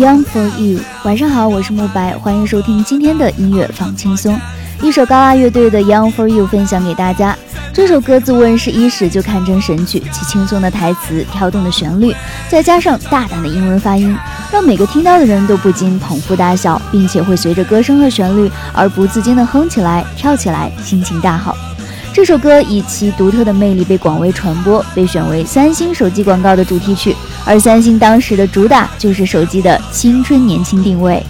[0.00, 4.34] Young for You，晚上好，我是慕白，欢迎收听今天的音乐放轻松。
[4.80, 7.36] 一首高拉乐队的 Young for You 分享给大家。
[7.70, 12.16] 这首歌自问世伊始就堪称神曲，其轻松的台词、跳动的旋律，
[12.48, 14.16] 再加上大胆的英文发音，
[14.50, 21.54] 让每个听到的人都不禁捧腹大笑，并且会随着歌声和旋律而不自禁的哼起来、跳起来，心情大好。
[22.14, 27.14] 这首歌以其独特的魅力被广为传播，被选为三星手机广告的主题曲。
[27.50, 31.20] 而三星当时的主打就是手机的青春年轻定位。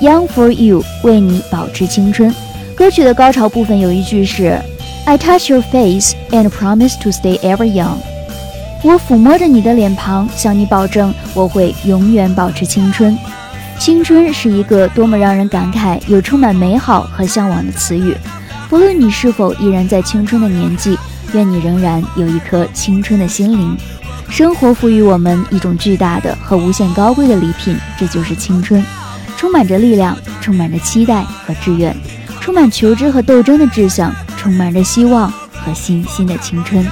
[0.00, 2.32] Young for you，为你保持青春。
[2.76, 4.56] 歌曲的高潮部分有一句是
[5.08, 7.96] "I touch your face and promise to stay ever young"，
[8.82, 13.16] 我抚摸着你的脸庞，向你保证我会永远保持青春。
[13.78, 18.14] 青春是一个多么让人感慨又充满美好和向往的词语。
[18.68, 20.98] 不论你是否依然在青春的年纪，
[21.32, 23.74] 愿你仍然有一颗青春的心灵。
[24.28, 28.84] 生活赋予我们一种巨大的和无限高贵的礼品，这就是青春。
[29.38, 31.96] 充满着力量，充满着期待和志愿，
[32.42, 34.14] 充满求知和斗争的志向，
[34.48, 36.82] 充满着希望和信心的青春。